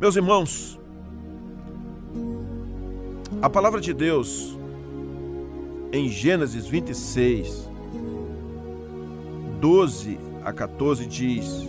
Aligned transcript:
Meus 0.00 0.14
irmãos, 0.14 0.78
a 3.42 3.50
palavra 3.50 3.80
de 3.80 3.92
Deus 3.92 4.56
em 5.92 6.08
Gênesis 6.08 6.68
26, 6.68 7.68
12 9.60 10.16
a 10.44 10.52
14 10.52 11.04
diz: 11.04 11.68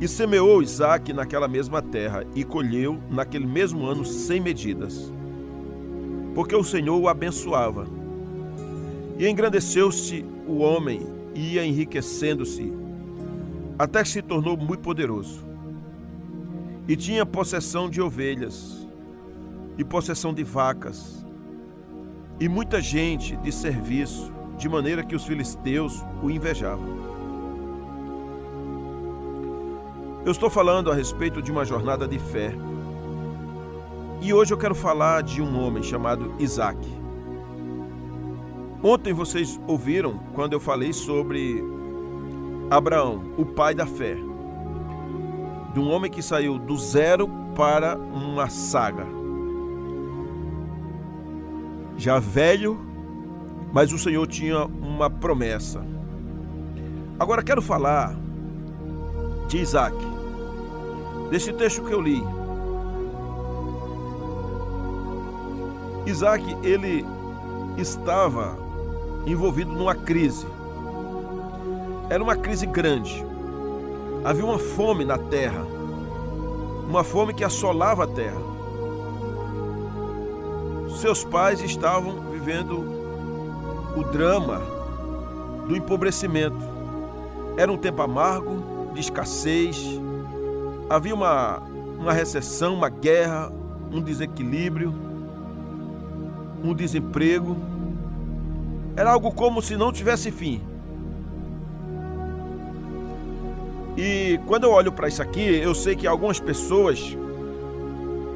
E 0.00 0.06
semeou 0.06 0.62
Isaac 0.62 1.12
naquela 1.12 1.48
mesma 1.48 1.82
terra 1.82 2.24
e 2.32 2.44
colheu 2.44 3.02
naquele 3.10 3.44
mesmo 3.46 3.84
ano 3.84 4.04
sem 4.04 4.40
medidas, 4.40 5.12
porque 6.32 6.54
o 6.54 6.62
Senhor 6.62 6.96
o 6.96 7.08
abençoava. 7.08 7.88
E 9.18 9.26
engrandeceu-se 9.28 10.24
o 10.46 10.58
homem, 10.58 11.04
ia 11.34 11.66
enriquecendo-se, 11.66 12.72
até 13.76 14.00
que 14.04 14.10
se 14.10 14.22
tornou 14.22 14.56
muito 14.56 14.82
poderoso. 14.82 15.47
E 16.88 16.96
tinha 16.96 17.26
possessão 17.26 17.88
de 17.88 18.00
ovelhas, 18.00 18.88
e 19.76 19.84
possessão 19.84 20.32
de 20.32 20.42
vacas, 20.42 21.24
e 22.40 22.48
muita 22.48 22.80
gente 22.80 23.36
de 23.36 23.52
serviço, 23.52 24.32
de 24.56 24.68
maneira 24.68 25.04
que 25.04 25.14
os 25.14 25.24
filisteus 25.24 26.02
o 26.22 26.30
invejavam. 26.30 26.96
Eu 30.24 30.32
estou 30.32 30.48
falando 30.48 30.90
a 30.90 30.94
respeito 30.94 31.40
de 31.40 31.52
uma 31.52 31.64
jornada 31.64 32.08
de 32.08 32.18
fé. 32.18 32.52
E 34.20 34.32
hoje 34.32 34.52
eu 34.52 34.58
quero 34.58 34.74
falar 34.74 35.22
de 35.22 35.40
um 35.40 35.62
homem 35.62 35.82
chamado 35.82 36.34
Isaac. 36.38 36.78
Ontem 38.82 39.12
vocês 39.12 39.60
ouviram 39.66 40.18
quando 40.34 40.54
eu 40.54 40.60
falei 40.60 40.92
sobre 40.92 41.62
Abraão, 42.70 43.32
o 43.36 43.44
pai 43.44 43.74
da 43.74 43.86
fé. 43.86 44.27
De 45.78 45.84
um 45.84 45.92
homem 45.92 46.10
que 46.10 46.20
saiu 46.20 46.58
do 46.58 46.76
zero 46.76 47.30
para 47.54 47.96
uma 47.96 48.48
saga. 48.50 49.06
Já 51.96 52.18
velho, 52.18 52.76
mas 53.72 53.92
o 53.92 53.98
Senhor 53.98 54.26
tinha 54.26 54.64
uma 54.64 55.08
promessa. 55.08 55.86
Agora 57.16 57.44
quero 57.44 57.62
falar 57.62 58.16
de 59.46 59.58
Isaac, 59.58 59.94
desse 61.30 61.52
texto 61.52 61.84
que 61.84 61.92
eu 61.92 62.00
li. 62.00 62.24
Isaac, 66.06 66.44
ele 66.64 67.06
estava 67.76 68.58
envolvido 69.24 69.70
numa 69.70 69.94
crise. 69.94 70.44
Era 72.10 72.20
uma 72.20 72.34
crise 72.34 72.66
grande. 72.66 73.27
Havia 74.24 74.44
uma 74.44 74.58
fome 74.58 75.04
na 75.04 75.16
terra, 75.16 75.64
uma 76.88 77.04
fome 77.04 77.32
que 77.32 77.44
assolava 77.44 78.04
a 78.04 78.06
terra. 78.06 78.40
Seus 81.00 81.24
pais 81.24 81.60
estavam 81.60 82.30
vivendo 82.30 82.78
o 83.96 84.02
drama 84.04 84.60
do 85.66 85.76
empobrecimento. 85.76 86.56
Era 87.56 87.70
um 87.70 87.76
tempo 87.76 88.02
amargo, 88.02 88.92
de 88.94 89.00
escassez, 89.00 90.00
havia 90.88 91.14
uma, 91.14 91.62
uma 91.98 92.12
recessão, 92.12 92.74
uma 92.74 92.88
guerra, 92.88 93.52
um 93.92 94.00
desequilíbrio, 94.00 94.94
um 96.62 96.74
desemprego. 96.74 97.56
Era 98.96 99.12
algo 99.12 99.30
como 99.30 99.62
se 99.62 99.76
não 99.76 99.92
tivesse 99.92 100.30
fim. 100.30 100.60
E 104.00 104.38
quando 104.46 104.62
eu 104.62 104.70
olho 104.70 104.92
para 104.92 105.08
isso 105.08 105.20
aqui, 105.20 105.40
eu 105.40 105.74
sei 105.74 105.96
que 105.96 106.06
algumas 106.06 106.38
pessoas, 106.38 107.16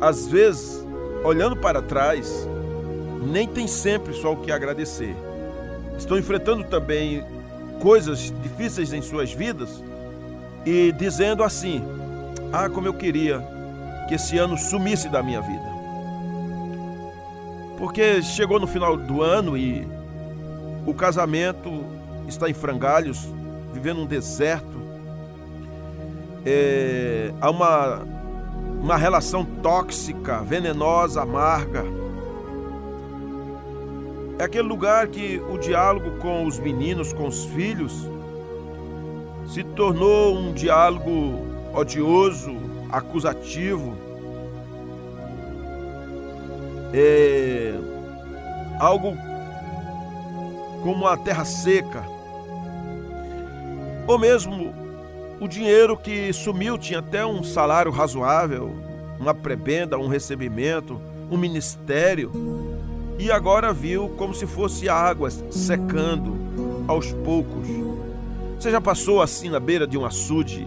às 0.01 0.27
vezes, 0.27 0.85
olhando 1.23 1.57
para 1.57 1.81
trás, 1.81 2.49
nem 3.25 3.47
tem 3.47 3.69
sempre 3.69 4.13
só 4.13 4.33
o 4.33 4.39
que 4.39 4.51
agradecer. 4.51 5.15
Estão 5.97 6.19
enfrentando 6.19 6.65
também 6.65 7.25
coisas 7.81 8.35
difíceis 8.43 8.93
em 8.93 9.01
suas 9.01 9.33
vidas 9.33 9.81
e 10.67 10.91
dizendo 10.99 11.45
assim: 11.45 11.81
Ah, 12.53 12.69
como 12.69 12.89
eu 12.89 12.95
queria 12.95 13.41
que 14.09 14.17
esse 14.17 14.37
ano 14.39 14.59
sumisse 14.59 15.09
da 15.09 15.23
minha 15.23 15.41
vida. 15.41 15.73
Porque 17.79 18.21
chegou 18.21 18.59
no 18.59 18.67
final 18.67 18.97
do 18.97 19.23
ano 19.23 19.57
e 19.57 19.87
o 20.85 20.93
casamento 20.93 21.85
está 22.27 22.51
em 22.51 22.53
frangalhos, 22.53 23.29
vivendo 23.73 24.01
um 24.01 24.07
deserto. 24.07 24.82
É, 26.45 27.33
uma, 27.43 28.03
uma 28.81 28.97
relação 28.97 29.45
tóxica, 29.45 30.43
venenosa, 30.43 31.23
amarga. 31.23 31.85
É 34.39 34.45
aquele 34.45 34.67
lugar 34.67 35.07
que 35.07 35.41
o 35.51 35.59
diálogo 35.59 36.19
com 36.19 36.45
os 36.47 36.59
meninos, 36.59 37.13
com 37.13 37.29
os 37.29 37.45
filhos, 37.45 38.11
se 39.47 39.63
tornou 39.63 40.37
um 40.37 40.53
diálogo 40.53 41.47
odioso, 41.75 42.57
acusativo. 42.91 43.97
É 46.93 47.75
algo 48.81 49.17
como 50.83 51.07
a 51.07 51.17
terra 51.17 51.45
seca. 51.45 52.05
Ou 54.07 54.19
mesmo 54.19 54.82
o 55.43 55.49
dinheiro 55.49 55.97
que 55.97 56.33
sumiu 56.33 56.79
tinha 56.79 57.01
até 57.01 57.27
um 57.27 57.43
salário 57.43 57.91
razoável, 57.91 58.73
uma 59.19 59.35
prebenda, 59.35 59.99
um 59.99 60.07
recebimento, 60.07 61.01
um 61.29 61.37
ministério, 61.37 62.31
e 63.19 63.29
agora 63.29 63.73
viu 63.73 64.09
como 64.11 64.33
se 64.33 64.47
fosse 64.47 64.89
águas 64.89 65.45
secando 65.51 66.37
aos 66.87 67.11
poucos. 67.11 67.67
Você 68.57 68.71
já 68.71 68.81
passou 68.81 69.21
assim 69.21 69.49
na 69.49 69.59
beira 69.59 69.85
de 69.85 69.99
um 69.99 70.07
açude? 70.07 70.65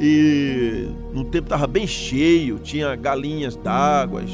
E 0.00 0.88
no 1.12 1.24
tempo 1.24 1.46
estava 1.46 1.68
bem 1.68 1.86
cheio, 1.86 2.58
tinha 2.58 2.96
galinhas 2.96 3.54
d'águas, 3.54 4.30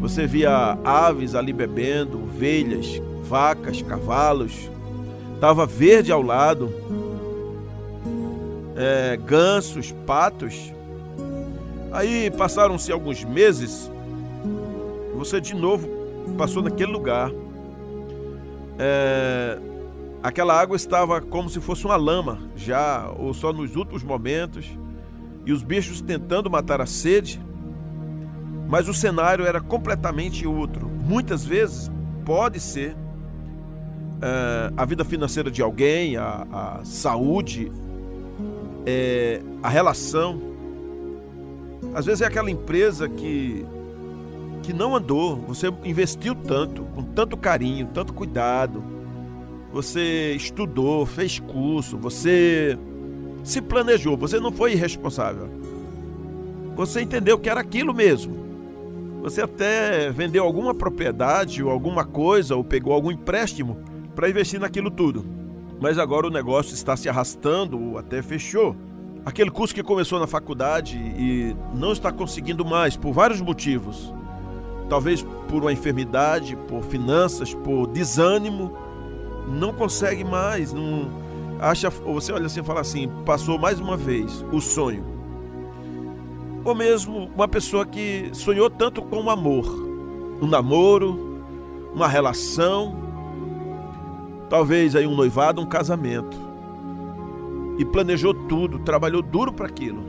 você 0.00 0.26
via 0.26 0.78
aves 0.82 1.34
ali 1.34 1.52
bebendo, 1.52 2.22
ovelhas, 2.22 2.98
vacas, 3.24 3.82
cavalos, 3.82 4.70
estava 5.34 5.66
verde 5.66 6.10
ao 6.10 6.22
lado, 6.22 6.72
é, 8.78 9.16
gansos, 9.16 9.90
patos. 10.06 10.72
Aí 11.90 12.30
passaram-se 12.30 12.92
alguns 12.92 13.24
meses, 13.24 13.90
você 15.16 15.40
de 15.40 15.52
novo 15.52 15.88
passou 16.38 16.62
naquele 16.62 16.92
lugar. 16.92 17.32
É, 18.78 19.58
aquela 20.22 20.58
água 20.58 20.76
estava 20.76 21.20
como 21.20 21.50
se 21.50 21.60
fosse 21.60 21.84
uma 21.84 21.96
lama, 21.96 22.38
já 22.54 23.10
ou 23.18 23.34
só 23.34 23.52
nos 23.52 23.74
últimos 23.74 24.04
momentos, 24.04 24.66
e 25.44 25.52
os 25.52 25.64
bichos 25.64 26.00
tentando 26.00 26.48
matar 26.48 26.80
a 26.80 26.86
sede, 26.86 27.40
mas 28.68 28.88
o 28.88 28.94
cenário 28.94 29.44
era 29.44 29.60
completamente 29.60 30.46
outro. 30.46 30.88
Muitas 30.88 31.44
vezes 31.44 31.90
pode 32.24 32.60
ser 32.60 32.94
é, 34.22 34.72
a 34.76 34.84
vida 34.84 35.04
financeira 35.04 35.50
de 35.50 35.62
alguém, 35.62 36.16
a, 36.16 36.46
a 36.52 36.84
saúde, 36.84 37.72
é, 38.88 39.42
a 39.62 39.68
relação. 39.68 40.40
Às 41.94 42.06
vezes 42.06 42.22
é 42.22 42.26
aquela 42.26 42.50
empresa 42.50 43.06
que 43.06 43.66
que 44.62 44.72
não 44.72 44.94
andou, 44.94 45.36
você 45.36 45.68
investiu 45.84 46.34
tanto, 46.34 46.82
com 46.94 47.02
tanto 47.02 47.36
carinho, 47.36 47.88
tanto 47.94 48.12
cuidado, 48.12 48.82
você 49.72 50.34
estudou, 50.34 51.06
fez 51.06 51.38
curso, 51.38 51.96
você 51.96 52.76
se 53.42 53.62
planejou, 53.62 54.16
você 54.16 54.38
não 54.38 54.52
foi 54.52 54.72
irresponsável. 54.72 55.48
Você 56.76 57.00
entendeu 57.00 57.38
que 57.38 57.48
era 57.48 57.60
aquilo 57.60 57.94
mesmo. 57.94 58.36
Você 59.22 59.40
até 59.40 60.10
vendeu 60.10 60.44
alguma 60.44 60.74
propriedade 60.74 61.62
ou 61.62 61.70
alguma 61.70 62.04
coisa 62.04 62.54
ou 62.54 62.62
pegou 62.62 62.92
algum 62.92 63.10
empréstimo 63.10 63.78
para 64.14 64.28
investir 64.28 64.60
naquilo 64.60 64.90
tudo. 64.90 65.37
Mas 65.80 65.98
agora 65.98 66.26
o 66.26 66.30
negócio 66.30 66.74
está 66.74 66.96
se 66.96 67.08
arrastando 67.08 67.80
ou 67.80 67.98
até 67.98 68.22
fechou. 68.22 68.74
Aquele 69.24 69.50
curso 69.50 69.74
que 69.74 69.82
começou 69.82 70.18
na 70.18 70.26
faculdade 70.26 70.96
e 70.96 71.56
não 71.74 71.92
está 71.92 72.10
conseguindo 72.10 72.64
mais 72.64 72.96
por 72.96 73.12
vários 73.12 73.40
motivos 73.40 74.12
talvez 74.88 75.22
por 75.48 75.62
uma 75.62 75.72
enfermidade, 75.72 76.56
por 76.68 76.82
finanças, 76.82 77.54
por 77.54 77.86
desânimo, 77.86 78.72
não 79.46 79.72
consegue 79.72 80.24
mais, 80.24 80.72
não 80.72 81.08
acha, 81.60 81.90
você 81.90 82.32
olha 82.32 82.46
assim 82.46 82.60
e 82.60 82.64
fala 82.64 82.80
assim, 82.80 83.08
passou 83.24 83.58
mais 83.58 83.78
uma 83.78 83.96
vez 83.96 84.44
o 84.52 84.60
sonho. 84.60 85.04
Ou 86.64 86.74
mesmo 86.74 87.30
uma 87.34 87.46
pessoa 87.46 87.86
que 87.86 88.30
sonhou 88.32 88.68
tanto 88.68 89.02
com 89.02 89.22
o 89.22 89.30
amor, 89.30 89.66
um 90.40 90.46
namoro, 90.46 91.38
uma 91.94 92.08
relação, 92.08 92.94
talvez 94.48 94.96
aí 94.96 95.06
um 95.06 95.14
noivado, 95.14 95.60
um 95.60 95.66
casamento. 95.66 96.36
E 97.78 97.84
planejou 97.84 98.34
tudo, 98.34 98.80
trabalhou 98.80 99.22
duro 99.22 99.52
para 99.52 99.66
aquilo. 99.66 100.02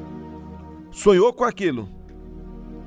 sonhou 0.91 1.31
com 1.31 1.44
aquilo 1.44 1.88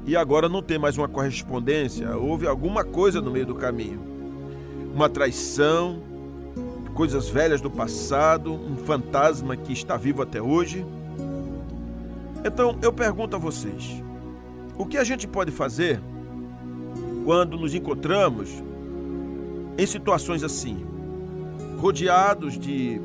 e 0.05 0.17
agora 0.17 0.49
não 0.49 0.61
tem 0.61 0.79
mais 0.79 0.99
uma 0.99 1.07
correspondência, 1.07 2.17
houve 2.17 2.47
alguma 2.47 2.83
coisa 2.83 3.21
no 3.21 3.31
meio 3.31 3.47
do 3.47 3.55
caminho. 3.55 4.01
Uma 4.93 5.09
traição, 5.09 6.03
coisas 6.93 7.29
velhas 7.29 7.61
do 7.61 7.71
passado, 7.71 8.53
um 8.53 8.77
fantasma 8.77 9.57
que 9.57 9.73
está 9.73 9.97
vivo 9.97 10.21
até 10.21 10.43
hoje. 10.43 10.85
Então 12.45 12.77
eu 12.83 12.93
pergunto 12.93 13.37
a 13.37 13.39
vocês: 13.39 14.03
o 14.77 14.85
que 14.85 14.99
a 14.99 15.05
gente 15.05 15.29
pode 15.29 15.53
fazer 15.53 16.01
quando 17.25 17.57
nos 17.57 17.73
encontramos 17.73 18.51
em 19.79 19.87
situações 19.87 20.43
assim, 20.43 20.85
rodeados 21.83 22.57
de 22.57 23.01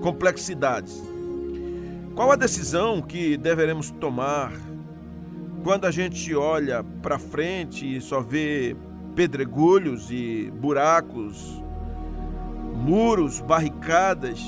complexidades? 0.00 1.02
Qual 2.14 2.32
a 2.32 2.36
decisão 2.36 3.02
que 3.02 3.36
deveremos 3.36 3.90
tomar 3.90 4.52
quando 5.62 5.84
a 5.84 5.90
gente 5.90 6.34
olha 6.34 6.82
para 7.02 7.18
frente 7.18 7.96
e 7.96 8.00
só 8.00 8.22
vê 8.22 8.74
pedregulhos 9.14 10.10
e 10.10 10.50
buracos, 10.56 11.62
muros, 12.74 13.40
barricadas, 13.40 14.40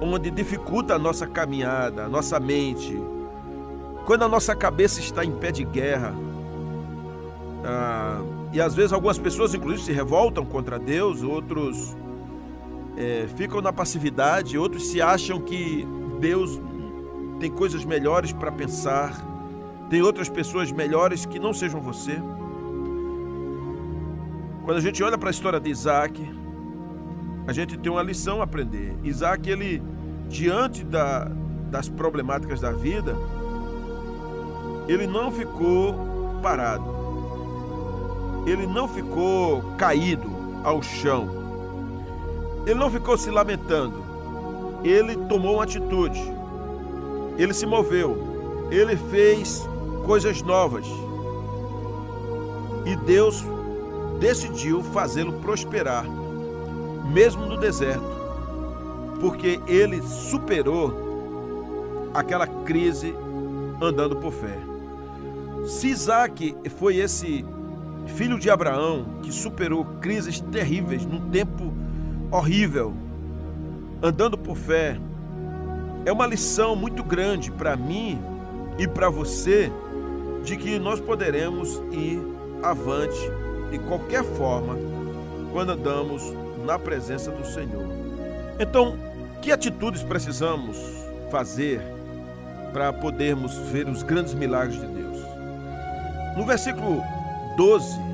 onde 0.00 0.30
dificulta 0.30 0.94
a 0.94 0.98
nossa 1.00 1.26
caminhada, 1.26 2.04
a 2.04 2.08
nossa 2.08 2.38
mente, 2.38 2.96
quando 4.06 4.22
a 4.22 4.28
nossa 4.28 4.54
cabeça 4.54 5.00
está 5.00 5.24
em 5.24 5.32
pé 5.32 5.50
de 5.50 5.64
guerra, 5.64 6.14
ah, 7.64 8.22
e 8.52 8.60
às 8.60 8.74
vezes 8.74 8.92
algumas 8.92 9.18
pessoas, 9.18 9.52
inclusive, 9.52 9.84
se 9.84 9.92
revoltam 9.92 10.44
contra 10.46 10.78
Deus, 10.78 11.22
outros 11.22 11.96
é, 13.00 13.26
ficam 13.34 13.62
na 13.62 13.72
passividade, 13.72 14.58
outros 14.58 14.88
se 14.88 15.00
acham 15.00 15.40
que 15.40 15.88
Deus 16.20 16.60
tem 17.38 17.50
coisas 17.50 17.82
melhores 17.82 18.30
para 18.30 18.52
pensar, 18.52 19.14
tem 19.88 20.02
outras 20.02 20.28
pessoas 20.28 20.70
melhores 20.70 21.24
que 21.24 21.38
não 21.38 21.54
sejam 21.54 21.80
você. 21.80 22.20
Quando 24.66 24.76
a 24.76 24.80
gente 24.80 25.02
olha 25.02 25.16
para 25.16 25.30
a 25.30 25.32
história 25.32 25.58
de 25.58 25.70
Isaac, 25.70 26.22
a 27.46 27.52
gente 27.54 27.78
tem 27.78 27.90
uma 27.90 28.02
lição 28.02 28.42
a 28.42 28.44
aprender. 28.44 28.94
Isaac, 29.02 29.48
ele, 29.48 29.82
diante 30.28 30.84
da, 30.84 31.24
das 31.70 31.88
problemáticas 31.88 32.60
da 32.60 32.70
vida, 32.70 33.16
ele 34.86 35.06
não 35.06 35.32
ficou 35.32 35.94
parado. 36.42 37.00
Ele 38.46 38.66
não 38.66 38.86
ficou 38.86 39.62
caído 39.78 40.30
ao 40.62 40.82
chão. 40.82 41.39
Ele 42.66 42.78
não 42.78 42.90
ficou 42.90 43.16
se 43.16 43.30
lamentando. 43.30 44.04
Ele 44.84 45.16
tomou 45.16 45.54
uma 45.54 45.64
atitude 45.64 46.40
ele 47.42 47.54
se 47.54 47.64
moveu, 47.64 48.68
ele 48.70 48.96
fez 48.96 49.66
coisas 50.04 50.42
novas. 50.42 50.86
E 52.84 52.94
Deus 52.96 53.42
decidiu 54.18 54.82
fazê-lo 54.82 55.32
prosperar, 55.40 56.04
mesmo 57.10 57.46
no 57.46 57.56
deserto, 57.56 58.04
porque 59.20 59.58
ele 59.66 60.02
superou 60.02 62.10
aquela 62.12 62.46
crise 62.46 63.14
andando 63.80 64.16
por 64.16 64.32
fé. 64.32 64.58
Se 65.66 65.88
Isaac 65.88 66.54
foi 66.76 66.96
esse 66.96 67.44
filho 68.16 68.38
de 68.38 68.50
Abraão 68.50 69.06
que 69.22 69.32
superou 69.32 69.84
crises 70.00 70.40
terríveis 70.40 71.06
num 71.06 71.30
tempo 71.30 71.72
horrível, 72.30 72.94
andando 74.02 74.38
por 74.38 74.56
fé, 74.56 74.96
é 76.04 76.12
uma 76.12 76.26
lição 76.26 76.76
muito 76.76 77.02
grande 77.02 77.50
para 77.50 77.76
mim 77.76 78.20
e 78.78 78.86
para 78.86 79.10
você 79.10 79.70
de 80.44 80.56
que 80.56 80.78
nós 80.78 81.00
poderemos 81.00 81.82
ir 81.90 82.20
avante 82.62 83.20
de 83.70 83.78
qualquer 83.80 84.24
forma 84.24 84.78
quando 85.52 85.72
andamos 85.72 86.22
na 86.64 86.78
presença 86.78 87.30
do 87.30 87.44
Senhor. 87.44 87.86
Então, 88.58 88.96
que 89.42 89.52
atitudes 89.52 90.02
precisamos 90.02 90.78
fazer 91.30 91.80
para 92.72 92.92
podermos 92.92 93.54
ver 93.72 93.88
os 93.88 94.02
grandes 94.02 94.34
milagres 94.34 94.80
de 94.80 94.86
Deus? 94.86 95.18
No 96.36 96.46
versículo 96.46 97.02
12 97.56 98.09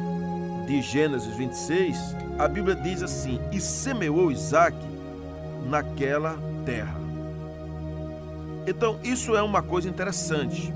de 0.67 0.83
Gênesis 0.83 1.35
26, 1.35 2.17
a 2.39 2.49
Bíblia 2.49 2.75
diz 2.75 3.03
assim: 3.03 3.41
E 3.53 3.61
semeou 3.61 4.31
Isaac 4.31 4.77
naquela 5.69 6.37
terra. 6.65 6.97
Então, 8.67 8.99
isso 9.03 9.37
é 9.37 9.43
uma 9.43 9.63
coisa 9.63 9.89
interessante. 9.89 10.73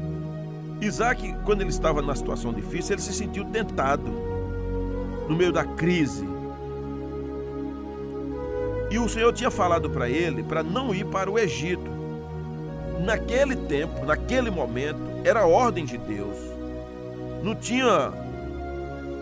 Isaac, 0.81 1.35
quando 1.45 1.61
ele 1.61 1.71
estava 1.71 2.01
na 2.01 2.15
situação 2.15 2.53
difícil, 2.53 2.95
ele 2.95 3.03
se 3.03 3.13
sentiu 3.13 3.45
tentado 3.47 4.07
no 5.29 5.37
meio 5.37 5.53
da 5.53 5.65
crise. 5.65 6.27
E 8.91 8.99
o 8.99 9.09
Senhor 9.09 9.33
tinha 9.33 9.51
falado 9.51 9.91
para 9.91 10.09
ele 10.09 10.43
para 10.43 10.63
não 10.63 10.95
ir 10.95 11.05
para 11.07 11.31
o 11.31 11.39
Egito. 11.39 11.91
Naquele 13.05 13.57
tempo, 13.57 14.05
naquele 14.05 14.51
momento, 14.51 15.01
era 15.25 15.47
ordem 15.47 15.85
de 15.85 15.99
Deus. 15.99 16.37
Não 17.43 17.55
tinha 17.55 18.13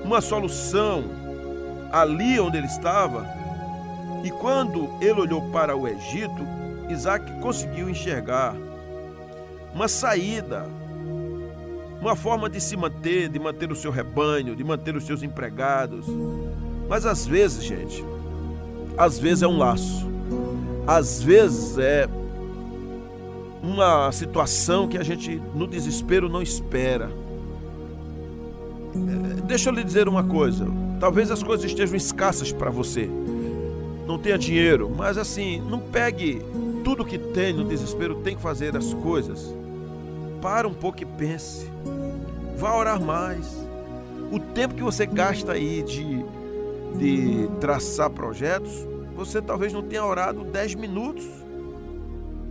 uma 0.09 0.23
solução 0.23 1.05
ali 1.93 2.41
onde 2.41 2.57
ele 2.57 2.67
estava. 2.67 3.27
E 4.25 4.31
quando 4.31 4.89
ele 5.03 5.21
olhou 5.21 5.43
para 5.51 5.77
o 5.77 5.87
Egito, 5.87 6.47
Isaac 6.89 7.31
conseguiu 7.41 7.91
enxergar 7.91 8.57
uma 9.75 9.87
saída, 9.87 10.67
uma 12.01 12.17
forma 12.17 12.49
de 12.49 12.59
se 12.59 12.75
manter, 12.75 13.29
de 13.29 13.39
manter 13.39 13.71
o 13.71 13.77
seu 13.77 13.91
rebanho, 13.91 14.57
de 14.57 14.65
manter 14.65 14.97
os 14.97 15.05
seus 15.05 15.23
empregados. 15.23 16.07
Mas 16.89 17.05
às 17.05 17.27
vezes, 17.27 17.63
gente, 17.63 18.03
às 18.97 19.19
vezes 19.19 19.43
é 19.43 19.47
um 19.47 19.59
laço, 19.59 20.09
às 20.87 21.23
vezes 21.23 21.77
é 21.77 22.09
uma 23.63 24.11
situação 24.11 24.89
que 24.89 24.97
a 24.97 25.03
gente 25.03 25.37
no 25.55 25.67
desespero 25.67 26.31
não 26.31 26.41
espera. 26.41 27.11
Deixa 29.47 29.71
eu 29.71 29.75
lhe 29.75 29.85
dizer 29.85 30.09
uma 30.09 30.25
coisa: 30.25 30.67
talvez 31.01 31.31
as 31.31 31.43
coisas 31.43 31.65
estejam 31.65 31.97
escassas 31.97 32.53
para 32.53 32.71
você, 32.71 33.09
não 34.07 34.19
tenha 34.19 34.39
dinheiro, 34.39 34.91
mas 34.95 35.19
assim, 35.19 35.61
não 35.61 35.79
pegue 35.79 36.43
tudo 36.89 37.05
que 37.05 37.19
tem 37.19 37.53
no 37.53 37.65
desespero 37.65 38.15
tem 38.17 38.35
que 38.35 38.41
fazer 38.41 38.75
as 38.75 38.95
coisas. 38.95 39.55
Para 40.41 40.67
um 40.67 40.73
pouco 40.73 41.03
e 41.03 41.05
pense. 41.05 41.71
Vá 42.57 42.75
orar 42.75 42.99
mais. 42.99 43.47
O 44.33 44.41
tempo 44.41 44.75
que 44.75 44.83
você 44.83 45.05
gasta 45.05 45.53
aí 45.53 45.83
de, 45.83 46.25
de 46.97 47.49
traçar 47.61 48.09
projetos, 48.09 48.87
você 49.15 49.43
talvez 49.43 49.73
não 49.73 49.83
tenha 49.83 50.03
orado 50.05 50.45
10 50.45 50.77
minutos. 50.77 51.27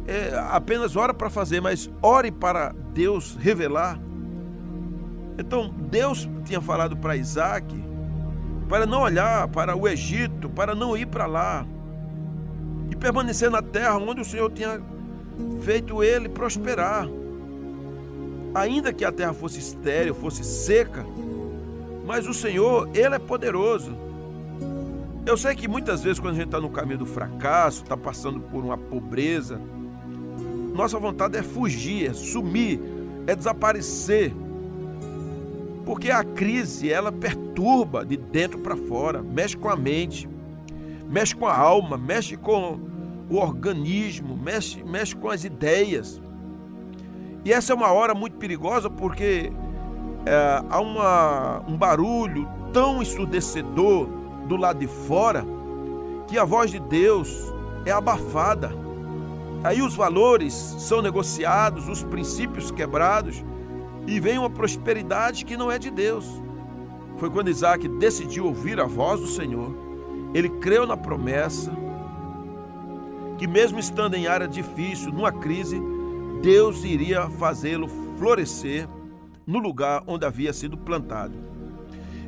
É, 0.08 0.38
apenas 0.52 0.96
ora 0.96 1.14
para 1.14 1.32
fazer, 1.32 1.62
mas 1.62 1.90
ore 2.02 2.32
para 2.32 2.76
Deus 2.94 3.36
revelar. 3.40 4.00
Então, 5.38 5.70
Deus 5.70 6.28
tinha 6.46 6.60
falado 6.60 6.98
para 6.98 7.16
Isaac 7.16 7.66
para 8.68 8.86
não 8.86 9.02
olhar 9.02 9.48
para 9.48 9.76
o 9.76 9.88
Egito, 9.88 10.50
para 10.50 10.76
não 10.76 10.98
ir 10.98 11.06
para 11.06 11.26
lá 11.26 11.66
e 12.90 12.96
permanecer 12.96 13.50
na 13.50 13.62
terra 13.62 13.98
onde 13.98 14.22
o 14.22 14.26
Senhor 14.26 14.52
tinha 14.52 14.82
feito 15.62 16.04
ele 16.04 16.28
prosperar. 16.28 17.08
Ainda 18.54 18.92
que 18.92 19.06
a 19.06 19.12
terra 19.12 19.34
fosse 19.34 19.60
estéril, 19.60 20.16
fosse 20.16 20.44
seca, 20.44 21.06
mas 22.06 22.26
o 22.26 22.34
Senhor, 22.34 22.90
Ele 22.94 23.16
é 23.16 23.20
poderoso. 23.20 23.96
Eu 25.26 25.36
sei 25.36 25.54
que 25.54 25.68
muitas 25.68 26.02
vezes, 26.02 26.20
quando 26.20 26.36
a 26.36 26.38
gente 26.38 26.48
está 26.48 26.60
no 26.60 26.70
caminho 26.70 27.00
do 27.00 27.06
fracasso, 27.06 27.84
está 27.84 27.98
passando 27.98 28.40
por 28.40 28.64
uma 28.64 28.78
pobreza, 28.78 29.60
nossa 30.74 30.98
vontade 30.98 31.38
é 31.38 31.44
fugir, 31.44 32.10
é 32.10 32.14
sumir, 32.14 32.80
é 33.28 33.36
desaparecer. 33.36 34.34
Porque 35.88 36.12
a 36.12 36.24
crise, 36.24 36.92
ela 36.92 37.12
perturba 37.12 38.06
de 38.06 38.16
dentro 38.16 38.60
para 38.60 38.78
fora, 38.78 39.24
mexe 39.24 39.58
com 39.58 39.70
a 39.70 39.76
mente 39.76 40.30
mexe 41.10 41.36
com 41.36 41.48
a 41.48 41.58
alma, 41.58 41.98
mexe 41.98 42.36
com 42.36 42.80
o 43.30 43.38
organismo, 43.38 44.36
mexe, 44.36 44.84
mexe 44.84 45.16
com 45.16 45.30
as 45.30 45.44
ideias. 45.44 46.22
E 47.46 47.54
essa 47.54 47.72
é 47.72 47.76
uma 47.76 47.92
hora 47.92 48.14
muito 48.14 48.38
perigosa 48.38 48.90
porque 48.90 49.52
é, 50.26 50.64
há 50.70 50.80
uma, 50.80 51.64
um 51.68 51.78
barulho 51.78 52.48
tão 52.74 53.02
ensurdecedor 53.02 54.08
do 54.48 54.58
lado 54.58 54.80
de 54.80 54.88
fora 54.88 55.46
que 56.28 56.38
a 56.38 56.44
voz 56.44 56.72
de 56.72 56.80
Deus 56.80 57.54
é 57.86 57.92
abafada. 57.92 58.72
Aí 59.64 59.82
os 59.82 59.96
valores 59.96 60.54
são 60.54 61.02
negociados, 61.02 61.88
os 61.88 62.04
princípios 62.04 62.70
quebrados 62.70 63.44
e 64.08 64.20
vem 64.20 64.40
uma 64.40 64.50
prosperidade 64.50 65.46
que 65.46 65.58
não 65.58 65.72
é 65.72 65.78
de 65.78 65.92
Deus. 65.92 66.26
Foi 67.18 67.30
quando 67.30 67.50
Isaac 67.50 67.88
decidiu 67.88 68.46
ouvir 68.46 68.80
a 68.80 68.86
voz 68.86 69.20
do 69.20 69.28
Senhor 69.28 69.88
ele 70.34 70.50
creu 70.50 70.86
na 70.86 70.98
promessa 70.98 71.72
que, 73.38 73.48
mesmo 73.48 73.80
estando 73.80 74.16
em 74.16 74.28
área 74.28 74.48
difícil, 74.48 75.12
numa 75.12 75.32
crise, 75.32 75.82
Deus 76.42 76.84
iria 76.84 77.30
fazê-lo 77.30 77.88
florescer 78.18 78.88
no 79.46 79.60
lugar 79.60 80.04
onde 80.06 80.26
havia 80.26 80.52
sido 80.52 80.78
plantado. 80.78 81.34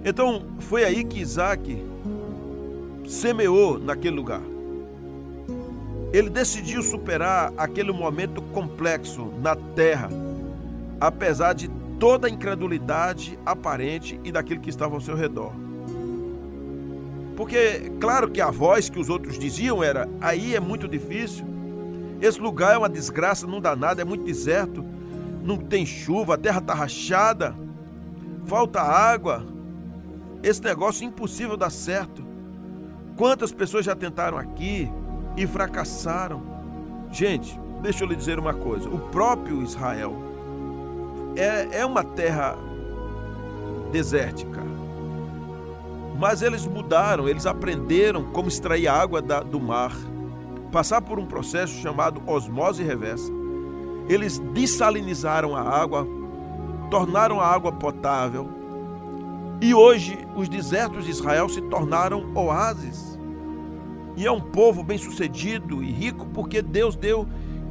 Então 0.03 0.43
foi 0.59 0.83
aí 0.85 1.03
que 1.03 1.19
Isaac 1.19 1.83
semeou 3.07 3.77
naquele 3.77 4.15
lugar. 4.15 4.41
Ele 6.13 6.29
decidiu 6.29 6.81
superar 6.81 7.53
aquele 7.57 7.91
momento 7.91 8.41
complexo 8.41 9.31
na 9.41 9.55
terra, 9.55 10.09
apesar 10.99 11.53
de 11.53 11.69
toda 11.99 12.27
a 12.27 12.29
incredulidade 12.29 13.37
aparente 13.45 14.19
e 14.23 14.31
daquilo 14.31 14.61
que 14.61 14.69
estava 14.69 14.95
ao 14.95 15.01
seu 15.01 15.15
redor. 15.15 15.53
Porque, 17.35 17.91
claro 17.99 18.29
que 18.29 18.41
a 18.41 18.51
voz 18.51 18.89
que 18.89 18.99
os 18.99 19.09
outros 19.09 19.39
diziam 19.39 19.83
era: 19.83 20.09
aí 20.19 20.55
é 20.55 20.59
muito 20.59 20.87
difícil, 20.87 21.45
esse 22.21 22.39
lugar 22.39 22.73
é 22.73 22.77
uma 22.77 22.89
desgraça, 22.89 23.47
não 23.47 23.61
dá 23.61 23.75
nada, 23.75 24.01
é 24.01 24.05
muito 24.05 24.25
deserto, 24.25 24.83
não 25.43 25.57
tem 25.57 25.85
chuva, 25.85 26.33
a 26.33 26.37
terra 26.37 26.59
está 26.59 26.73
rachada, 26.73 27.55
falta 28.45 28.81
água, 28.81 29.45
esse 30.43 30.61
negócio 30.61 31.03
é 31.03 31.07
impossível 31.07 31.55
dar 31.55 31.69
certo. 31.69 32.25
Quantas 33.15 33.51
pessoas 33.51 33.85
já 33.85 33.95
tentaram 33.95 34.37
aqui 34.37 34.89
e 35.35 35.45
fracassaram? 35.45 36.41
Gente, 37.11 37.59
deixa 37.81 38.03
eu 38.03 38.07
lhe 38.07 38.15
dizer 38.15 38.39
uma 38.39 38.53
coisa: 38.53 38.89
o 38.89 38.99
próprio 38.99 39.61
Israel 39.61 40.28
é, 41.39 41.79
é 41.79 41.85
uma 41.85 42.03
terra 42.03 42.57
desértica. 43.91 44.61
Mas 46.17 46.41
eles 46.41 46.67
mudaram, 46.67 47.29
eles 47.29 47.45
aprenderam 47.45 48.25
como 48.25 48.49
extrair 48.49 48.87
água 48.87 49.21
da, 49.21 49.39
do 49.39 49.59
mar, 49.59 49.95
passar 50.71 51.01
por 51.01 51.17
um 51.17 51.25
processo 51.25 51.73
chamado 51.81 52.21
osmose 52.27 52.83
reversa. 52.83 53.31
Eles 54.09 54.37
dessalinizaram 54.53 55.55
a 55.55 55.61
água, 55.61 56.05
tornaram 56.91 57.39
a 57.39 57.45
água 57.45 57.71
potável, 57.71 58.49
e 59.61 59.73
hoje 59.73 60.17
os 60.35 60.49
desertos 60.49 61.05
de 61.05 61.11
Israel 61.11 61.47
se 61.47 61.61
tornaram 61.61 62.31
oásis. 62.33 63.17
E 64.17 64.25
é 64.25 64.31
um 64.31 64.41
povo 64.41 64.83
bem-sucedido 64.83 65.81
e 65.81 65.91
rico 65.91 66.25
porque 66.33 66.61
Deus 66.61 66.95
deu 66.95 67.25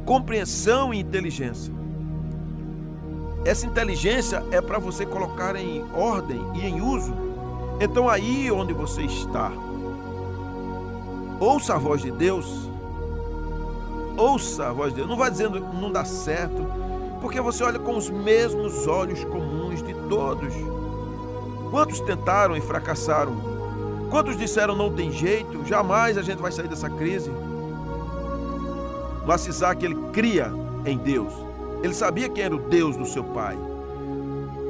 compreensão 0.05 0.91
e 0.91 0.99
inteligência. 0.99 1.78
Essa 3.45 3.65
inteligência 3.65 4.43
é 4.51 4.59
para 4.59 4.79
você 4.79 5.05
colocar 5.05 5.55
em 5.55 5.85
ordem 5.93 6.45
e 6.55 6.65
em 6.65 6.81
uso. 6.81 7.13
Então 7.79 8.09
aí 8.09 8.51
onde 8.51 8.73
você 8.73 9.03
está, 9.03 9.51
ouça 11.39 11.75
a 11.75 11.77
voz 11.77 12.01
de 12.01 12.11
Deus. 12.11 12.69
Ouça 14.17 14.67
a 14.67 14.73
voz 14.73 14.91
de 14.91 14.97
Deus. 14.97 15.09
Não 15.09 15.15
vai 15.15 15.31
dizendo 15.31 15.59
não 15.59 15.91
dá 15.91 16.03
certo, 16.03 16.65
porque 17.21 17.39
você 17.39 17.63
olha 17.63 17.79
com 17.79 17.95
os 17.95 18.09
mesmos 18.09 18.85
olhos 18.85 19.23
comuns 19.23 19.81
de 19.81 19.93
todos. 20.09 20.53
Quantos 21.71 22.01
tentaram 22.01 22.57
e 22.57 22.61
fracassaram? 22.61 23.33
Quantos 24.09 24.35
disseram 24.35 24.75
não 24.75 24.91
tem 24.91 25.11
jeito, 25.11 25.65
jamais 25.65 26.17
a 26.17 26.21
gente 26.21 26.41
vai 26.41 26.51
sair 26.51 26.67
dessa 26.67 26.89
crise? 26.89 27.31
Mas 29.25 29.45
Isaac, 29.47 29.85
ele 29.85 29.95
cria 30.11 30.51
em 30.85 30.97
Deus. 30.97 31.48
Ele 31.83 31.93
sabia 31.93 32.29
quem 32.29 32.43
era 32.43 32.55
o 32.55 32.69
Deus 32.69 32.97
do 32.97 33.05
seu 33.05 33.23
pai. 33.23 33.57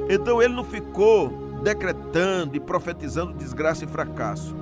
Então 0.08 0.42
ele 0.42 0.54
não 0.54 0.64
ficou 0.64 1.28
decretando 1.62 2.56
e 2.56 2.60
profetizando 2.60 3.32
desgraça 3.34 3.84
e 3.84 3.88
fracasso. 3.88 4.54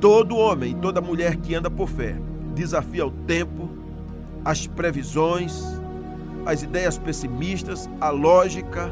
Todo 0.00 0.36
homem, 0.36 0.74
toda 0.76 1.00
mulher 1.00 1.36
que 1.36 1.54
anda 1.54 1.70
por 1.70 1.88
fé, 1.88 2.16
desafia 2.54 3.06
o 3.06 3.10
tempo, 3.10 3.68
as 4.44 4.66
previsões, 4.66 5.62
as 6.46 6.62
ideias 6.62 6.96
pessimistas, 6.96 7.88
a 8.00 8.10
lógica, 8.10 8.90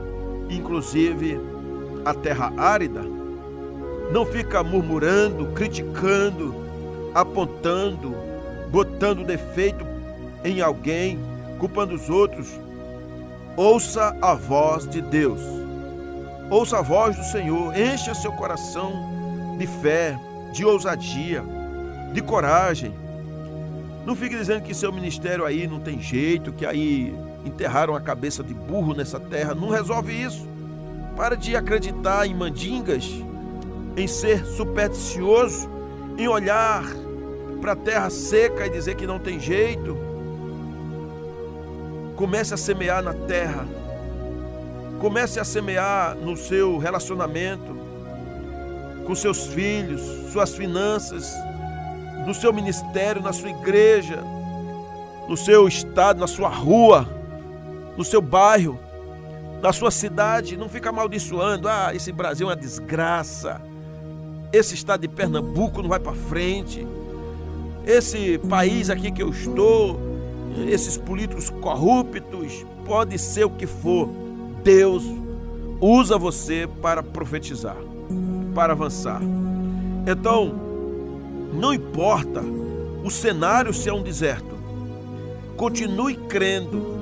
inclusive 0.51 1.41
a 2.05 2.13
terra 2.13 2.53
árida, 2.57 3.03
não 4.13 4.25
fica 4.25 4.63
murmurando, 4.63 5.47
criticando, 5.49 6.55
apontando, 7.15 8.15
botando 8.71 9.25
defeito 9.25 9.87
em 10.45 10.61
alguém, 10.61 11.19
culpando 11.59 11.95
os 11.95 12.09
outros. 12.09 12.49
Ouça 13.57 14.17
a 14.23 14.35
voz 14.35 14.89
de 14.89 15.03
Deus. 15.03 15.41
Ouça 16.51 16.79
a 16.79 16.83
voz 16.83 17.17
do 17.17 17.25
Senhor. 17.25 17.77
Encha 17.77 18.15
seu 18.15 18.33
coração 18.33 18.93
de 19.59 19.67
fé, 19.67 20.19
de 20.53 20.65
ousadia, 20.65 21.43
de 22.13 22.23
coragem. 22.23 22.95
Não 24.07 24.17
fique 24.17 24.37
dizendo 24.37 24.63
que 24.63 24.73
seu 24.73 24.93
ministério 24.93 25.45
aí 25.45 25.67
não 25.67 25.81
tem 25.81 26.01
jeito, 26.01 26.53
que 26.53 26.65
aí 26.65 27.15
enterraram 27.45 27.95
a 27.95 28.01
cabeça 28.01 28.43
de 28.43 28.55
burro 28.55 28.95
nessa 28.95 29.21
terra. 29.21 29.55
Não 29.55 29.69
resolve 29.69 30.13
isso. 30.13 30.47
Para 31.17 31.37
de 31.37 31.57
acreditar 31.57 32.27
em 32.27 32.35
mandingas, 32.35 33.11
em 33.97 34.07
ser 34.07 34.47
supersticioso, 34.47 35.69
em 36.17 36.29
olhar 36.29 36.85
para 37.61 37.73
a 37.73 37.77
terra 37.77 38.09
seca 38.09 38.67
e 38.67 38.71
dizer 38.71 38.95
que 38.95 39.07
não 39.07 39.19
tem 39.19 39.39
jeito. 39.41 40.08
Comece 42.19 42.53
a 42.53 42.57
semear 42.59 43.03
na 43.03 43.15
terra. 43.15 43.67
Comece 45.01 45.41
a 45.41 45.45
semear 45.45 46.15
no 46.15 46.37
seu 46.37 46.77
relacionamento, 46.77 47.75
com 49.07 49.15
seus 49.15 49.47
filhos, 49.47 50.03
suas 50.31 50.55
finanças, 50.55 51.33
no 52.27 52.35
seu 52.35 52.53
ministério, 52.53 53.23
na 53.23 53.33
sua 53.33 53.49
igreja, 53.49 54.23
no 55.27 55.37
seu 55.37 55.67
estado, 55.67 56.21
na 56.21 56.27
sua 56.27 56.51
rua, 56.51 57.09
no 57.97 58.05
seu 58.05 58.21
bairro 58.21 58.79
na 59.61 59.73
sua 59.73 59.91
cidade, 59.91 60.57
não 60.57 60.69
fica 60.69 60.91
amaldiçoando. 60.91 61.69
Ah, 61.69 61.95
esse 61.95 62.13
Brasil 62.13 62.47
é 62.47 62.51
uma 62.51 62.57
desgraça. 62.57 63.61
Esse 64.53 64.75
estado 64.75 65.01
de 65.01 65.09
Pernambuco 65.09 65.83
não 65.83 65.89
vai 65.89 65.99
para 65.99 66.13
frente. 66.13 66.87
Esse 67.87 68.39
país 68.49 68.91
aqui 68.91 69.11
que 69.11 69.23
eu 69.23 69.31
estou, 69.31 69.99
esses 70.67 70.97
políticos 70.97 71.51
corruptos, 71.51 72.65
pode 72.85 73.19
ser 73.19 73.45
o 73.45 73.51
que 73.51 73.67
for. 73.67 74.09
Deus 74.63 75.05
usa 75.81 76.19
você 76.19 76.69
para 76.83 77.03
profetizar, 77.03 77.77
para 78.55 78.73
avançar. 78.73 79.21
Então, 80.07 80.55
não 81.53 81.73
importa 81.73 82.43
o 83.05 83.11
cenário 83.11 83.73
se 83.73 83.89
é 83.89 83.93
um 83.93 84.03
deserto. 84.03 84.57
Continue 85.57 86.17
crendo 86.17 86.99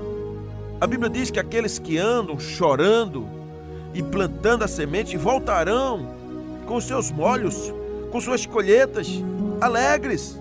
a 0.79 0.87
Bíblia 0.87 1.09
diz 1.09 1.31
que 1.31 1.41
aqueles 1.41 1.79
que 1.79 1.97
andam 1.97 2.39
chorando 2.39 3.27
e 3.95 4.03
plantando 4.03 4.63
a 4.63 4.69
semente 4.69 5.17
voltarão 5.17 6.07
com 6.67 6.79
seus 6.83 7.11
molhos, 7.11 7.73
com 8.11 8.21
suas 8.21 8.45
colheitas 8.45 9.09
alegres. 9.59 10.39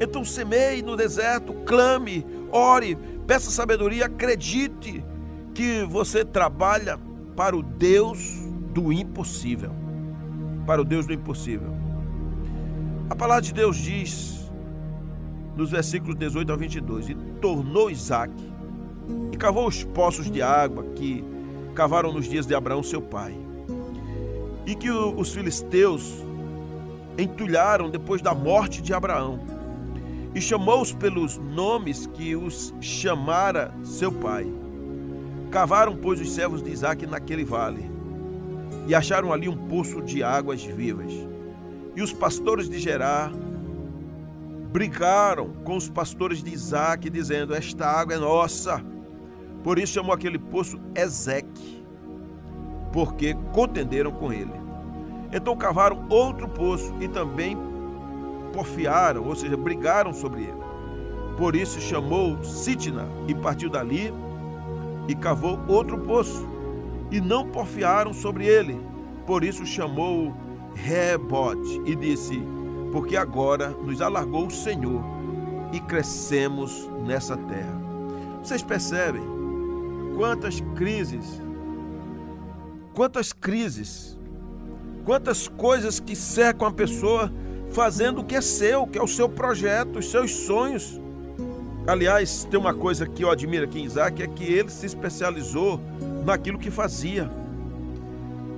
Então 0.00 0.24
semeie 0.24 0.82
no 0.82 0.96
deserto, 0.96 1.52
clame, 1.66 2.24
ore, 2.52 2.96
peça 3.26 3.50
sabedoria, 3.50 4.06
acredite 4.06 5.02
que 5.54 5.82
você 5.84 6.24
trabalha 6.24 6.98
para 7.34 7.56
o 7.56 7.62
Deus 7.62 8.42
do 8.72 8.92
impossível. 8.92 9.72
Para 10.66 10.82
o 10.82 10.84
Deus 10.84 11.06
do 11.06 11.12
impossível. 11.12 11.72
A 13.10 13.16
palavra 13.16 13.42
de 13.42 13.52
Deus 13.52 13.76
diz 13.76 14.50
nos 15.56 15.70
versículos 15.70 16.16
18 16.16 16.52
a 16.52 16.56
22: 16.56 17.08
E 17.10 17.14
tornou 17.40 17.90
Isaac 17.90 18.32
e 19.32 19.36
cavou 19.36 19.66
os 19.66 19.84
poços 19.84 20.30
de 20.30 20.40
água 20.40 20.84
que 20.94 21.24
cavaram 21.74 22.12
nos 22.12 22.26
dias 22.26 22.46
de 22.46 22.54
Abraão, 22.54 22.82
seu 22.82 23.02
pai. 23.02 23.36
E 24.66 24.74
que 24.74 24.90
os 24.90 25.32
filisteus 25.32 26.22
entulharam 27.18 27.90
depois 27.90 28.22
da 28.22 28.34
morte 28.34 28.80
de 28.80 28.94
Abraão. 28.94 29.40
E 30.34 30.40
chamou-os 30.40 30.92
pelos 30.92 31.38
nomes 31.38 32.06
que 32.06 32.34
os 32.34 32.74
chamara 32.80 33.74
seu 33.82 34.10
pai. 34.10 34.46
Cavaram, 35.50 35.94
pois, 35.96 36.20
os 36.20 36.32
servos 36.32 36.62
de 36.62 36.70
Isaac 36.70 37.06
naquele 37.06 37.44
vale, 37.44 37.90
e 38.86 38.94
acharam 38.94 39.32
ali 39.32 39.48
um 39.48 39.56
poço 39.68 40.00
de 40.00 40.22
águas 40.22 40.64
vivas. 40.64 41.12
E 41.94 42.00
os 42.00 42.12
pastores 42.12 42.68
de 42.68 42.78
Gerar 42.78 43.30
brigaram 44.72 45.50
com 45.64 45.76
os 45.76 45.88
pastores 45.90 46.42
de 46.42 46.52
Isaac, 46.52 47.10
dizendo: 47.10 47.54
Esta 47.54 47.86
água 47.86 48.14
é 48.14 48.18
nossa. 48.18 48.82
Por 49.62 49.78
isso 49.78 49.92
chamou 49.92 50.14
aquele 50.14 50.38
poço 50.38 50.80
Ezeque, 50.94 51.84
porque 52.92 53.34
contenderam 53.52 54.10
com 54.10 54.32
ele. 54.32 54.52
Então 55.32 55.56
cavaram 55.56 56.06
outro 56.08 56.48
poço 56.48 56.94
e 57.00 57.08
também 57.08 57.56
porfiaram, 58.52 59.26
ou 59.26 59.34
seja, 59.34 59.56
brigaram 59.56 60.12
sobre 60.12 60.42
ele. 60.42 60.62
Por 61.36 61.56
isso 61.56 61.80
chamou 61.80 62.42
Sitna 62.44 63.08
e 63.26 63.34
partiu 63.34 63.70
dali 63.70 64.12
e 65.08 65.14
cavou 65.14 65.58
outro 65.66 65.98
poço 65.98 66.46
e 67.10 67.20
não 67.20 67.48
porfiaram 67.48 68.12
sobre 68.12 68.46
ele. 68.46 68.80
Por 69.26 69.42
isso 69.42 69.64
chamou 69.64 70.34
Rebote 70.74 71.82
e 71.84 71.94
disse: 71.94 72.42
Porque 72.92 73.16
agora 73.16 73.70
nos 73.70 74.00
alargou 74.00 74.46
o 74.46 74.50
Senhor 74.50 75.02
e 75.72 75.80
crescemos 75.80 76.88
nessa 77.06 77.36
terra. 77.36 77.80
Vocês 78.42 78.62
percebem 78.62 79.22
quantas 80.16 80.60
crises, 80.74 81.40
quantas 82.92 83.32
crises, 83.32 84.18
quantas 85.04 85.48
coisas 85.48 86.00
que 86.00 86.14
cercam 86.14 86.66
a 86.66 86.72
pessoa 86.72 87.32
fazendo 87.72 88.20
o 88.20 88.24
que 88.24 88.36
é 88.36 88.40
seu, 88.40 88.86
que 88.86 88.98
é 88.98 89.02
o 89.02 89.08
seu 89.08 89.28
projeto, 89.28 89.98
os 89.98 90.10
seus 90.10 90.30
sonhos. 90.30 91.00
Aliás, 91.86 92.46
tem 92.50 92.60
uma 92.60 92.74
coisa 92.74 93.06
que 93.06 93.24
eu 93.24 93.30
admiro 93.30 93.64
aqui 93.64 93.80
em 93.80 93.84
Isaac, 93.84 94.22
é 94.22 94.26
que 94.26 94.44
ele 94.44 94.70
se 94.70 94.86
especializou 94.86 95.80
naquilo 96.24 96.58
que 96.58 96.70
fazia. 96.70 97.30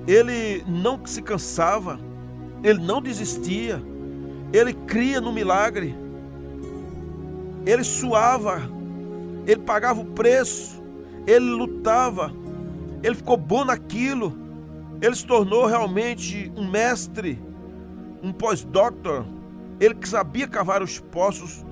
Ele 0.07 0.63
não 0.67 1.03
se 1.05 1.21
cansava, 1.21 1.99
ele 2.63 2.79
não 2.79 3.01
desistia, 3.01 3.81
ele 4.53 4.73
cria 4.73 5.19
no 5.19 5.33
milagre, 5.33 5.95
ele 7.65 7.83
suava, 7.83 8.61
ele 9.47 9.61
pagava 9.61 10.01
o 10.01 10.05
preço, 10.05 10.83
ele 11.25 11.45
lutava, 11.45 12.31
ele 13.01 13.15
ficou 13.15 13.37
bom 13.37 13.65
naquilo, 13.65 14.37
ele 15.01 15.15
se 15.15 15.25
tornou 15.25 15.65
realmente 15.65 16.51
um 16.55 16.69
mestre, 16.69 17.39
um 18.25 18.33
pós-doctor, 18.33 19.23
ele 19.79 19.93
que 19.93 20.09
sabia 20.09 20.47
cavar 20.47 20.81
os 20.81 20.99
poços 20.99 21.63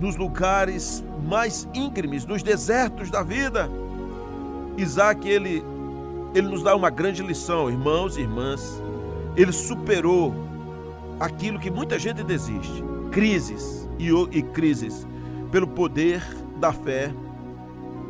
nos 0.00 0.16
lugares 0.16 1.04
mais 1.24 1.68
íngremes, 1.72 2.26
nos 2.26 2.42
desertos 2.42 3.12
da 3.12 3.22
vida. 3.22 3.70
Isaac, 4.76 5.28
ele, 5.28 5.62
ele 6.34 6.48
nos 6.48 6.64
dá 6.64 6.74
uma 6.74 6.90
grande 6.90 7.22
lição, 7.22 7.70
irmãos 7.70 8.16
e 8.16 8.22
irmãs. 8.22 8.82
Ele 9.36 9.52
superou 9.52 10.34
aquilo 11.20 11.60
que 11.60 11.70
muita 11.70 11.96
gente 11.96 12.24
desiste, 12.24 12.82
crises 13.12 13.88
e, 13.96 14.10
e 14.36 14.42
crises, 14.42 15.06
pelo 15.52 15.68
poder 15.68 16.20
da 16.56 16.72
fé 16.72 17.14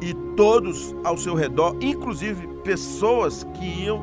e 0.01 0.15
todos 0.37 0.95
ao 1.05 1.19
seu 1.19 1.35
redor, 1.35 1.77
inclusive 1.83 2.47
pessoas 2.65 3.45
que 3.55 3.83
iam 3.85 4.03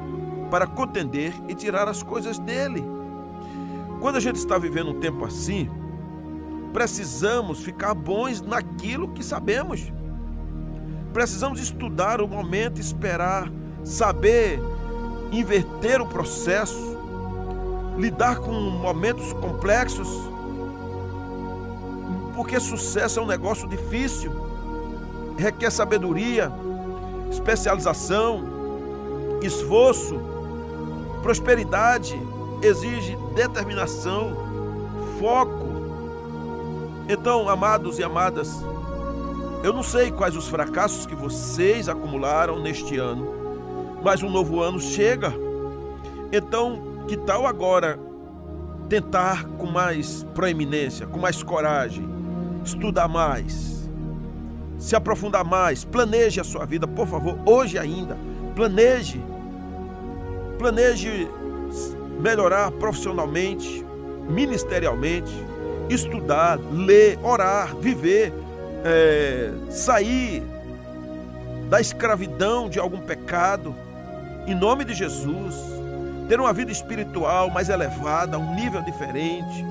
para 0.52 0.68
contender 0.68 1.34
e 1.48 1.56
tirar 1.56 1.88
as 1.88 2.04
coisas 2.04 2.38
dele. 2.38 2.97
Quando 4.00 4.16
a 4.16 4.20
gente 4.20 4.36
está 4.36 4.58
vivendo 4.58 4.92
um 4.92 5.00
tempo 5.00 5.26
assim, 5.26 5.70
precisamos 6.74 7.60
ficar 7.60 7.94
bons 7.94 8.42
naquilo 8.42 9.10
que 9.10 9.24
sabemos. 9.24 9.92
Precisamos 11.14 11.60
estudar 11.60 12.22
o 12.22 12.28
momento, 12.28 12.80
esperar, 12.80 13.52
saber 13.84 14.60
inverter 15.32 16.02
o 16.02 16.06
processo, 16.06 16.98
lidar 17.98 18.38
com 18.38 18.52
momentos 18.52 19.34
complexos, 19.34 20.08
porque 22.36 22.60
sucesso 22.60 23.20
é 23.20 23.24
um 23.24 23.26
negócio 23.26 23.68
difícil, 23.68 24.32
requer 25.38 25.72
sabedoria, 25.72 26.52
especialização, 27.32 28.44
esforço, 29.42 30.20
prosperidade, 31.22 32.20
exige 32.62 33.16
determinação, 33.36 34.36
foco. 35.20 35.68
Então, 37.10 37.48
amados 37.50 38.00
e 38.00 38.04
amadas, 38.04 38.62
eu 39.64 39.74
não 39.74 39.84
sei 39.84 40.12
quais 40.12 40.36
os 40.36 40.48
fracassos 40.48 41.06
que 41.06 41.16
vocês 41.16 41.88
acumularam 41.88 42.60
neste 42.60 42.98
ano, 42.98 43.28
mas 44.04 44.22
um 44.22 44.30
novo 44.30 44.62
ano 44.62 44.80
chega. 44.80 45.34
Então, 46.32 47.06
que 47.08 47.16
tal 47.16 47.46
agora 47.46 48.00
tentar 48.90 49.46
com 49.58 49.68
mais 49.68 50.26
proeminência, 50.34 51.08
com 51.08 51.20
mais 51.20 51.42
coragem, 51.42 52.08
estudar 52.64 53.08
mais, 53.08 53.78
se 54.78 54.96
aprofundar 54.96 55.44
mais, 55.44 55.84
planeje 55.84 56.40
a 56.40 56.44
sua 56.44 56.66
vida, 56.66 56.88
por 56.88 57.08
favor, 57.08 57.38
hoje 57.46 57.78
ainda. 57.78 58.18
Planeje. 58.56 59.22
Planeje 60.58 61.28
melhorar 62.20 62.72
profissionalmente, 62.72 63.86
ministerialmente, 64.28 65.32
estudar, 65.90 66.60
ler, 66.72 67.18
orar, 67.24 67.76
viver, 67.76 68.34
é, 68.84 69.52
sair 69.70 70.44
da 71.70 71.82
escravidão 71.82 72.70
de 72.70 72.80
algum 72.80 73.02
pecado, 73.02 73.76
em 74.46 74.56
nome 74.56 74.86
de 74.86 74.94
Jesus 74.94 75.78
ter 76.28 76.40
uma 76.40 76.52
vida 76.52 76.72
espiritual 76.72 77.50
mais 77.50 77.70
elevada, 77.70 78.38
um 78.38 78.54
nível 78.54 78.82
diferente, 78.82 79.66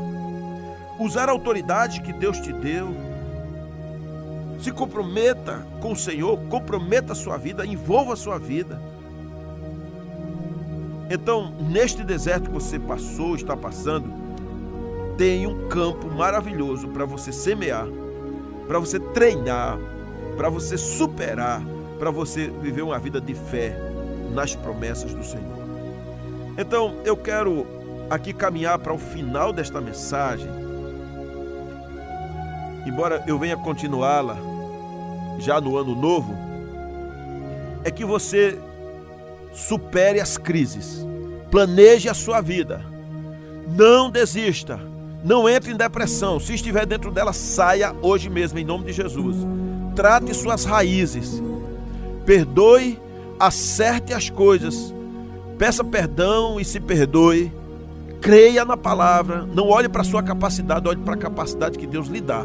usar 0.98 1.28
a 1.28 1.32
autoridade 1.32 2.00
que 2.00 2.12
Deus 2.12 2.40
te 2.40 2.52
deu. 2.52 2.88
Se 4.60 4.72
comprometa 4.72 5.66
com 5.80 5.92
o 5.92 5.96
Senhor, 5.96 6.38
comprometa 6.48 7.12
a 7.12 7.16
sua 7.16 7.36
vida, 7.36 7.66
envolva 7.66 8.14
a 8.14 8.16
sua 8.16 8.38
vida. 8.38 8.80
Então, 11.08 11.52
neste 11.60 12.02
deserto 12.02 12.44
que 12.44 12.54
você 12.54 12.78
passou, 12.78 13.36
está 13.36 13.56
passando, 13.56 14.12
tem 15.16 15.46
um 15.46 15.68
campo 15.68 16.08
maravilhoso 16.08 16.88
para 16.88 17.04
você 17.04 17.32
semear, 17.32 17.86
para 18.66 18.78
você 18.78 18.98
treinar, 18.98 19.78
para 20.36 20.48
você 20.48 20.76
superar, 20.76 21.62
para 21.98 22.10
você 22.10 22.48
viver 22.48 22.82
uma 22.82 22.98
vida 22.98 23.20
de 23.20 23.34
fé 23.34 23.76
nas 24.32 24.54
promessas 24.54 25.14
do 25.14 25.24
Senhor. 25.24 25.56
Então, 26.58 26.96
eu 27.04 27.16
quero 27.16 27.66
aqui 28.10 28.32
caminhar 28.32 28.78
para 28.78 28.92
o 28.92 28.98
final 28.98 29.52
desta 29.52 29.80
mensagem. 29.80 30.48
Embora 32.86 33.22
eu 33.26 33.38
venha 33.38 33.56
continuá-la 33.56 34.36
já 35.38 35.60
no 35.60 35.76
ano 35.76 35.94
novo, 35.94 36.34
é 37.84 37.90
que 37.90 38.04
você 38.04 38.58
supere 39.56 40.20
as 40.20 40.36
crises, 40.36 41.04
planeje 41.50 42.08
a 42.08 42.14
sua 42.14 42.40
vida, 42.40 42.84
não 43.66 44.10
desista, 44.10 44.78
não 45.24 45.48
entre 45.48 45.72
em 45.72 45.76
depressão. 45.76 46.38
Se 46.38 46.54
estiver 46.54 46.86
dentro 46.86 47.10
dela, 47.10 47.32
saia 47.32 47.92
hoje 48.02 48.30
mesmo, 48.30 48.58
em 48.58 48.64
nome 48.64 48.84
de 48.84 48.92
Jesus. 48.92 49.36
Trate 49.96 50.32
suas 50.34 50.64
raízes, 50.64 51.42
perdoe, 52.24 53.00
acerte 53.40 54.12
as 54.12 54.30
coisas 54.30 54.94
Peça 55.58 55.82
perdão 55.82 56.60
e 56.60 56.64
se 56.64 56.78
perdoe. 56.78 57.50
Creia 58.20 58.64
na 58.64 58.76
palavra. 58.76 59.46
Não 59.46 59.68
olhe 59.68 59.88
para 59.88 60.04
sua 60.04 60.22
capacidade, 60.22 60.86
olhe 60.86 61.00
para 61.00 61.14
a 61.14 61.18
capacidade 61.18 61.78
que 61.78 61.86
Deus 61.86 62.08
lhe 62.08 62.20
dá. 62.20 62.44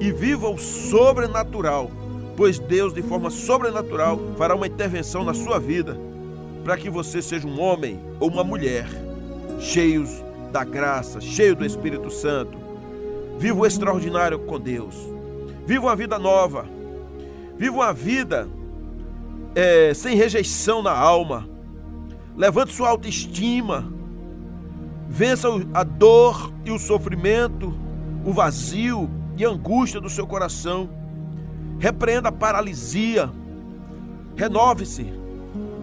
E 0.00 0.12
viva 0.12 0.48
o 0.48 0.58
sobrenatural, 0.58 1.90
pois 2.36 2.58
Deus, 2.58 2.92
de 2.92 3.02
forma 3.02 3.30
sobrenatural, 3.30 4.18
fará 4.36 4.54
uma 4.54 4.66
intervenção 4.66 5.24
na 5.24 5.34
sua 5.34 5.58
vida 5.58 5.98
para 6.62 6.76
que 6.76 6.88
você 6.88 7.20
seja 7.20 7.46
um 7.46 7.60
homem 7.60 8.00
ou 8.18 8.30
uma 8.30 8.42
mulher 8.42 8.86
cheios 9.60 10.10
da 10.50 10.64
graça, 10.64 11.20
cheio 11.20 11.54
do 11.54 11.64
Espírito 11.64 12.10
Santo. 12.10 12.56
Viva 13.38 13.60
o 13.60 13.66
extraordinário 13.66 14.38
com 14.40 14.58
Deus. 14.58 14.94
Viva 15.66 15.86
uma 15.86 15.96
vida 15.96 16.18
nova. 16.18 16.66
Viva 17.58 17.74
uma 17.74 17.92
vida 17.92 18.48
é, 19.54 19.92
sem 19.94 20.16
rejeição 20.16 20.82
na 20.82 20.92
alma 20.92 21.54
levante 22.36 22.74
sua 22.74 22.88
autoestima, 22.88 23.92
vença 25.08 25.48
a 25.72 25.84
dor 25.84 26.52
e 26.64 26.70
o 26.70 26.78
sofrimento, 26.78 27.72
o 28.24 28.32
vazio 28.32 29.08
e 29.36 29.44
a 29.44 29.48
angústia 29.48 30.00
do 30.00 30.10
seu 30.10 30.26
coração, 30.26 30.88
repreenda 31.78 32.28
a 32.28 32.32
paralisia, 32.32 33.30
renove-se, 34.36 35.12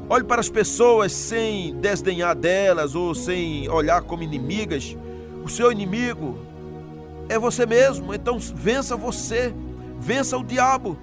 olhe 0.10 0.23
para 0.23 0.41
as 0.41 0.49
pessoas 0.49 1.12
sem 1.12 1.75
desdenhar 1.75 2.36
delas 2.36 2.95
ou 2.95 3.13
sem 3.15 3.69
olhar 3.69 4.01
como 4.01 4.23
inimigas, 4.23 4.95
o 5.43 5.49
seu 5.49 5.71
inimigo 5.71 6.38
é 7.30 7.39
você 7.39 7.65
mesmo, 7.65 8.13
então 8.13 8.38
vença 8.39 8.95
você, 8.95 9.54
vença 9.99 10.38
o 10.38 10.43
diabo. 10.43 10.97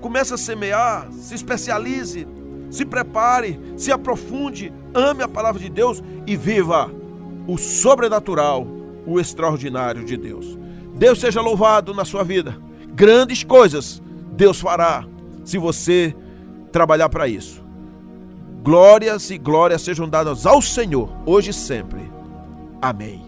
Comece 0.00 0.34
a 0.34 0.36
semear, 0.36 1.10
se 1.10 1.34
especialize, 1.34 2.26
se 2.70 2.84
prepare, 2.84 3.58
se 3.76 3.90
aprofunde, 3.90 4.72
ame 4.94 5.22
a 5.22 5.28
palavra 5.28 5.60
de 5.60 5.68
Deus 5.68 6.02
e 6.26 6.36
viva 6.36 6.90
o 7.46 7.56
sobrenatural, 7.56 8.66
o 9.06 9.18
extraordinário 9.18 10.04
de 10.04 10.16
Deus. 10.16 10.58
Deus 10.94 11.18
seja 11.18 11.40
louvado 11.40 11.94
na 11.94 12.04
sua 12.04 12.22
vida. 12.22 12.56
Grandes 12.98 13.44
coisas 13.44 14.02
Deus 14.32 14.58
fará 14.58 15.06
se 15.44 15.56
você 15.56 16.12
trabalhar 16.72 17.08
para 17.08 17.28
isso. 17.28 17.62
Glórias 18.60 19.30
e 19.30 19.38
glórias 19.38 19.82
sejam 19.82 20.08
dadas 20.08 20.44
ao 20.44 20.60
Senhor, 20.60 21.08
hoje 21.24 21.50
e 21.50 21.54
sempre. 21.54 22.10
Amém. 22.82 23.27